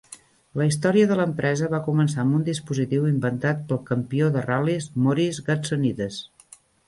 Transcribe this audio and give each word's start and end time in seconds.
La 0.59 0.65
història 0.69 1.09
de 1.11 1.17
l'empresa 1.19 1.67
va 1.73 1.81
començar 1.87 2.21
amb 2.23 2.37
un 2.37 2.45
dispositiu 2.47 3.05
inventat 3.11 3.61
pel 3.73 3.81
campió 3.91 4.31
de 4.37 4.45
ral·lis 4.49 4.89
Maurice 5.09 5.47
Gatsonides. 5.51 6.19